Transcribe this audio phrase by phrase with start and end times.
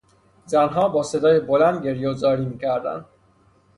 [0.45, 3.05] زنها با صدای بلند گریه و زاری میکردند.